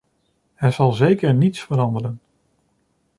Er 0.55 0.71
zal 0.71 0.91
zeker 0.93 1.33
niets 1.33 1.59
veranderen. 1.59 2.19